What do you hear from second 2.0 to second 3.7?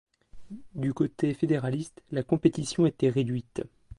la compétition était réduite.